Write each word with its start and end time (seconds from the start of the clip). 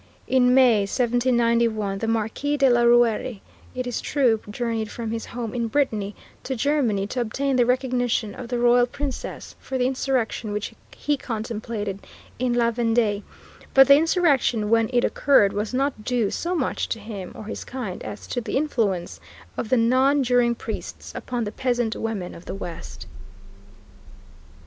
In 0.27 0.55
May, 0.55 0.79
1791, 0.79 1.99
the 1.99 2.07
Marquis 2.07 2.57
de 2.57 2.71
la 2.71 2.81
Rouërie, 2.81 3.39
it 3.75 3.85
is 3.85 4.01
true, 4.01 4.39
journeyed 4.49 4.89
from 4.89 5.11
his 5.11 5.27
home 5.27 5.53
in 5.53 5.67
Brittany 5.67 6.15
to 6.41 6.55
Germany 6.55 7.05
to 7.05 7.21
obtain 7.21 7.55
the 7.55 7.67
recognition 7.67 8.33
of 8.33 8.47
the 8.47 8.57
royal 8.57 8.87
princes 8.87 9.55
for 9.59 9.77
the 9.77 9.85
insurrection 9.85 10.53
which 10.53 10.73
he 10.97 11.17
contemplated 11.17 11.99
in 12.39 12.55
La 12.55 12.71
Vendée, 12.71 13.21
but 13.75 13.87
the 13.87 13.95
insurrection 13.95 14.71
when 14.71 14.89
it 14.91 15.03
occurred 15.03 15.53
was 15.53 15.71
not 15.71 16.03
due 16.03 16.31
so 16.31 16.55
much 16.55 16.89
to 16.89 16.97
him 16.97 17.31
or 17.35 17.43
his 17.43 17.63
kind 17.63 18.01
as 18.01 18.25
to 18.25 18.41
the 18.41 18.57
influence 18.57 19.19
of 19.55 19.69
the 19.69 19.77
nonjuring 19.77 20.55
priests 20.55 21.13
upon 21.13 21.43
the 21.43 21.51
peasant 21.51 21.95
women 21.95 22.33
of 22.33 22.45
the 22.45 22.55
West. 22.55 23.05